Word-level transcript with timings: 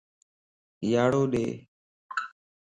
ياڙو 0.91 1.21
ڏي 1.31 1.45